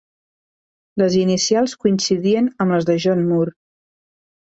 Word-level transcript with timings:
Les 1.01 1.17
inicials 1.23 1.75
coincidien 1.85 2.47
amb 2.65 2.77
les 2.77 2.87
de 2.91 2.95
John 3.05 3.23
Moore. 3.33 3.55